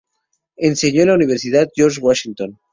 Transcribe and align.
Enseñó 0.57 1.03
en 1.03 1.09
la 1.09 1.13
Universidad 1.13 1.69
George 1.75 1.99
Washington. 2.01 2.57